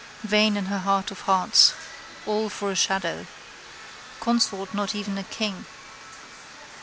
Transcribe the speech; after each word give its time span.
Vain 0.23 0.57
in 0.57 0.65
her 0.65 0.79
heart 0.79 1.11
of 1.11 1.19
hearts. 1.29 1.73
All 2.25 2.49
for 2.49 2.71
a 2.71 2.75
shadow. 2.75 3.27
Consort 4.19 4.73
not 4.73 4.95
even 4.95 5.15
a 5.15 5.23
king. 5.23 5.65